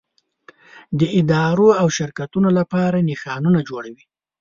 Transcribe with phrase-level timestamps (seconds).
[0.99, 4.03] د ادارو او شرکتونو لپاره نښانونه جوړوي.